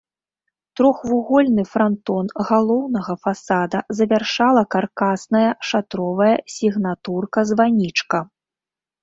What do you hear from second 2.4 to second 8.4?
галоўнага фасада завяршала каркасная шатровая сігнатурка-званічка.